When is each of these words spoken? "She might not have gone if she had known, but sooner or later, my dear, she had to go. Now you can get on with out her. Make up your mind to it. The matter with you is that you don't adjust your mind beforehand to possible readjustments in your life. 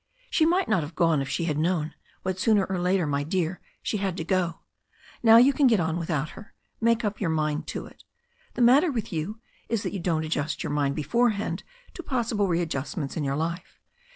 "She 0.31 0.47
might 0.47 0.67
not 0.67 0.81
have 0.81 0.95
gone 0.95 1.21
if 1.21 1.29
she 1.29 1.43
had 1.43 1.59
known, 1.59 1.93
but 2.23 2.39
sooner 2.39 2.65
or 2.65 2.79
later, 2.79 3.05
my 3.05 3.23
dear, 3.23 3.61
she 3.83 3.97
had 3.97 4.17
to 4.17 4.23
go. 4.23 4.61
Now 5.21 5.37
you 5.37 5.53
can 5.53 5.67
get 5.67 5.79
on 5.79 5.99
with 5.99 6.09
out 6.09 6.29
her. 6.31 6.55
Make 6.81 7.05
up 7.05 7.21
your 7.21 7.29
mind 7.29 7.67
to 7.67 7.85
it. 7.85 8.03
The 8.55 8.63
matter 8.63 8.91
with 8.91 9.13
you 9.13 9.39
is 9.69 9.83
that 9.83 9.93
you 9.93 9.99
don't 9.99 10.25
adjust 10.25 10.63
your 10.63 10.71
mind 10.71 10.95
beforehand 10.95 11.61
to 11.93 12.01
possible 12.01 12.47
readjustments 12.47 13.15
in 13.15 13.23
your 13.23 13.35
life. 13.35 13.79